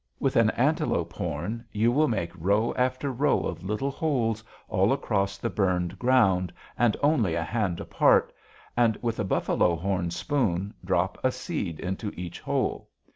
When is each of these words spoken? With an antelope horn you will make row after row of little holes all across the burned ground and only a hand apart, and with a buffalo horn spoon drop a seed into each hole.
With 0.19 0.35
an 0.35 0.49
antelope 0.57 1.13
horn 1.13 1.63
you 1.71 1.91
will 1.91 2.07
make 2.07 2.31
row 2.35 2.73
after 2.75 3.11
row 3.11 3.41
of 3.41 3.61
little 3.63 3.91
holes 3.91 4.43
all 4.67 4.91
across 4.91 5.37
the 5.37 5.47
burned 5.51 5.99
ground 5.99 6.51
and 6.75 6.97
only 7.03 7.35
a 7.35 7.43
hand 7.43 7.79
apart, 7.79 8.33
and 8.75 8.97
with 9.03 9.19
a 9.19 9.23
buffalo 9.23 9.75
horn 9.75 10.09
spoon 10.09 10.73
drop 10.83 11.19
a 11.23 11.31
seed 11.31 11.79
into 11.79 12.11
each 12.15 12.39
hole. 12.39 12.89